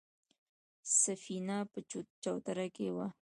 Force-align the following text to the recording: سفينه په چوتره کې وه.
سفينه 1.01 1.57
په 1.71 1.79
چوتره 2.21 2.65
کې 2.75 2.87
وه. 2.95 3.07